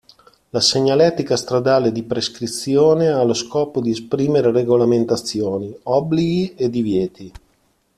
[0.49, 7.31] La segnaletica stradale di prescrizione ha lo scopo di esprimere regolamentazioni, obblighi e divieti.